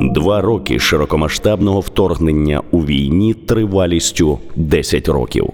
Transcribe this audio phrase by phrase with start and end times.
[0.00, 5.52] Два роки широкомасштабного вторгнення у війні тривалістю 10 років.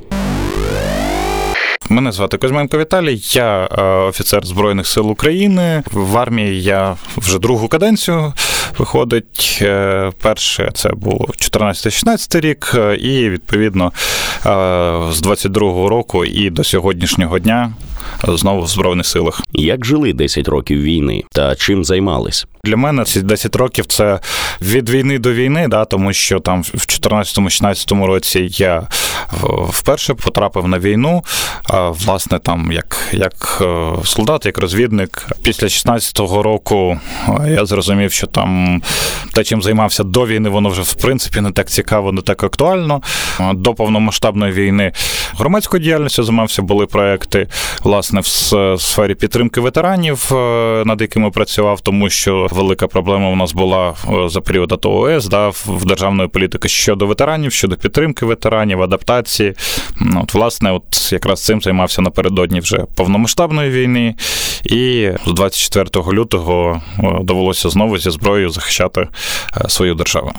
[1.90, 5.82] Мене звати Козьменко Віталій, я е, офіцер Збройних сил України.
[5.92, 8.32] В армії я вже другу каденцію
[8.78, 9.58] виходить.
[9.62, 13.92] Е, перше це було 14-16 рік, е, і відповідно
[15.10, 17.72] з 22-го року і до сьогоднішнього дня
[18.28, 19.40] знову в збройних силах.
[19.52, 22.46] Як жили 10 років війни та чим займались?
[22.64, 24.20] Для мене ці 10 років це
[24.62, 28.88] від війни до війни, да, тому що там в 2014-16 році я
[29.68, 31.24] вперше потрапив на війну.
[31.88, 35.26] Власне, там як як е, солдат, як розвідник.
[35.42, 38.82] Після 16-го року е, я зрозумів, що там
[39.34, 43.02] те, чим займався до війни, воно вже в принципі не так цікаво, не так актуально.
[43.54, 44.92] До повномасштабної війни
[45.38, 47.48] громадською діяльністю займався, були проекти
[47.98, 53.52] власне в сфері підтримки ветеранів, е, над якими працював, тому що велика проблема у нас
[53.52, 53.94] була
[54.26, 59.54] за період АТО ОС, да, в державної політики щодо ветеранів, щодо підтримки ветеранів, адаптації.
[60.22, 64.14] От, власне, от якраз цим займався напередодні вже повномасштабної війни,
[64.64, 66.82] і з 24 лютого
[67.20, 70.32] довелося знову зі зброєю захищати е, свою державу.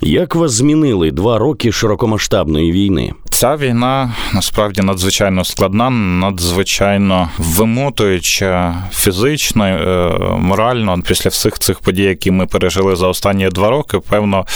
[0.00, 3.12] Як вас змінили два роки широкомасштабної війни?
[3.38, 11.02] Ця війна насправді надзвичайно складна, надзвичайно вимотуюча фізично, е, морально.
[11.06, 14.46] Після всіх цих подій, які ми пережили за останні два роки, певно,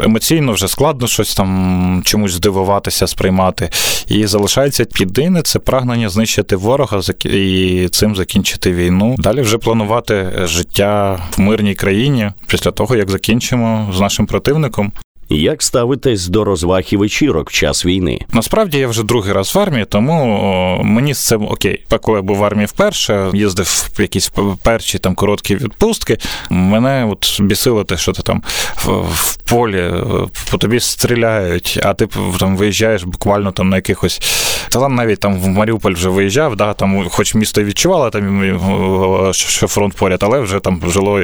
[0.00, 3.70] емоційно вже складно щось там чомусь здивуватися, сприймати.
[4.08, 9.14] І залишається єдине це прагнення знищити ворога і цим закінчити війну.
[9.18, 14.92] Далі вже планувати життя в мирній країні після того, як закінчимо з нашим противником.
[15.28, 18.20] Як ставитесь до розваг і вечірок в час війни?
[18.32, 21.84] Насправді я вже другий раз в армії, тому мені з цим окей.
[22.02, 24.32] Коли я був в армії вперше, їздив в якісь
[24.62, 26.18] перші там короткі відпустки.
[26.50, 28.42] Мене от бісило те, що ти там
[28.84, 30.04] в, полі е,
[30.50, 34.20] по тобі стріляють, а ти там виїжджаєш буквально там на якихось.
[34.68, 39.94] Та навіть там в Маріуполь вже виїжджав, да, там, хоч місто відчувало, там що фронт
[39.94, 41.22] поряд, але вже там жило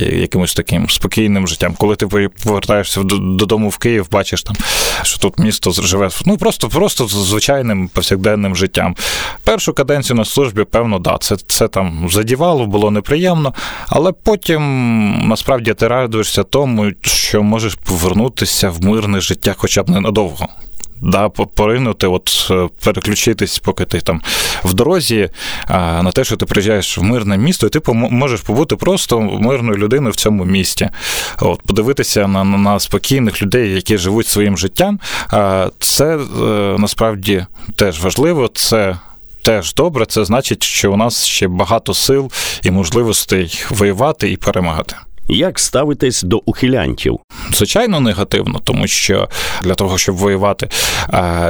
[0.00, 1.74] якимось таким спокійним життям.
[1.78, 2.06] Коли ти
[2.44, 4.56] повертаєшся до додому в Київ, бачиш там,
[5.02, 8.96] що тут місто живе ну просто просто звичайним повсякденним життям.
[9.44, 13.54] Першу каденцію на службі, певно, да, це це там задівало, було неприємно,
[13.88, 20.48] але потім насправді ти радуєшся тому, що можеш повернутися в мирне життя, хоча б ненадовго
[21.02, 24.22] да, поринути, от е, переключитись, поки ти там
[24.64, 25.30] в дорозі,
[25.68, 30.12] на те, що ти приїжджаєш в мирне місто, і ти можеш побути просто мирною людиною
[30.12, 30.88] в цьому місті.
[31.40, 35.00] От, Подивитися на, на спокійних людей, які живуть своїм життям.
[35.78, 36.18] Це е,
[36.78, 37.46] насправді
[37.76, 38.50] теж важливо.
[38.54, 38.96] Це
[39.44, 42.30] Теж добре, це значить, що у нас ще багато сил
[42.62, 44.96] і можливостей воювати і перемагати.
[45.34, 47.18] Як ставитесь до ухилянтів?
[47.52, 49.28] Звичайно, негативно, тому що
[49.62, 50.68] для того, щоб воювати,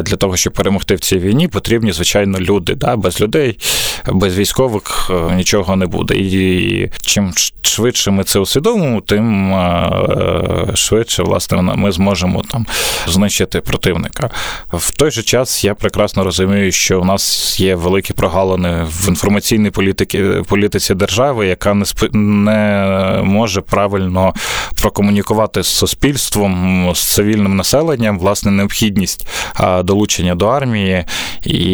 [0.03, 2.75] для того, щоб перемогти в цій війні, потрібні звичайно люди.
[2.75, 2.97] Да?
[2.97, 3.59] Без людей,
[4.07, 6.15] без військових е, нічого не буде.
[6.15, 7.33] І чим
[7.63, 12.67] швидше ми це усвідомимо, тим е, швидше власне ми зможемо там
[13.07, 14.31] знищити противника.
[14.73, 19.71] В той же час я прекрасно розумію, що у нас є великі прогалини в інформаційній
[19.71, 24.35] політики політиці держави, яка не не може правильно
[24.83, 29.29] прокомунікувати з суспільством, з цивільним населенням, власне, необхідність
[29.85, 31.05] долучення до армії,
[31.45, 31.73] і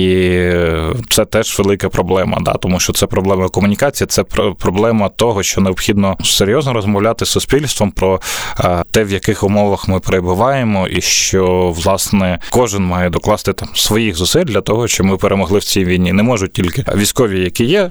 [1.11, 4.23] це теж велика проблема, да, тому що це проблема комунікації, це
[4.59, 8.21] проблема того, що необхідно серйозно розмовляти з суспільством про
[8.91, 14.45] те, в яких умовах ми перебуваємо, і що власне кожен має докласти там своїх зусиль
[14.45, 16.13] для того, щоб ми перемогли в цій війні.
[16.13, 17.91] Не можуть тільки військові, які є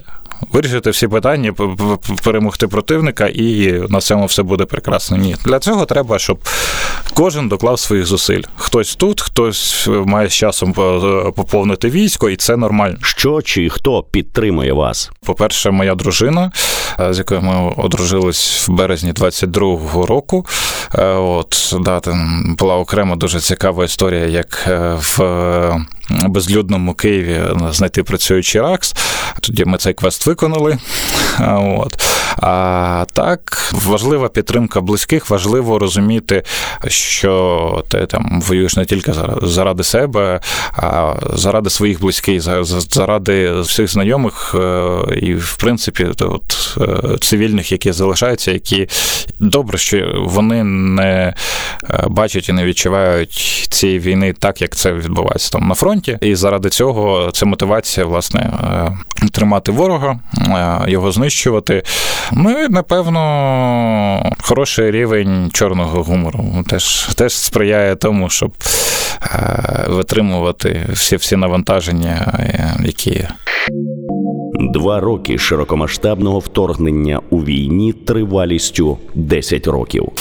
[0.54, 1.54] вирішити всі питання,
[2.24, 5.18] перемогти противника, і на цьому все буде прекрасно.
[5.18, 6.40] Ні, для цього треба, щоб
[7.14, 8.42] кожен доклав своїх зусиль.
[8.56, 10.74] Хтось тут, хтось має з часом
[11.36, 12.98] поповнити військо, і це нормально.
[13.02, 15.12] Що чи хто підтримує вас?
[15.26, 16.52] По-перше, моя дружина,
[17.00, 20.46] е, з якою ми одружились в березні 22-го року.
[20.96, 27.42] Е, от да, там була окрема дуже цікава історія, як е, в безлюдному Києві
[27.72, 28.96] знайти працюючий ракс.
[29.42, 30.78] Тоді ми цей квест виконали.
[31.78, 32.17] От.
[32.42, 36.44] А так, важлива підтримка близьких, важливо розуміти,
[36.88, 40.40] що ти там воюєш не тільки заради себе,
[40.74, 42.42] а заради своїх близьких,
[42.90, 48.88] заради всіх знайомих е, і, в принципі, от, е, цивільних, які залишаються, які
[49.40, 51.34] добре, що вони не
[51.90, 56.18] е, бачать і не відчувають цієї війни так, як це відбувається там на фронті.
[56.22, 58.54] І заради цього це мотивація, власне,
[59.32, 60.20] тримати ворога,
[60.88, 61.84] його знищувати.
[62.34, 68.52] Ну і напевно хороший рівень чорного гумору теж теж сприяє тому, щоб
[69.22, 72.40] е, витримувати всі всі навантаження,
[72.86, 73.28] які.
[74.74, 80.12] Два роки широкомасштабного вторгнення у війні тривалістю 10 років.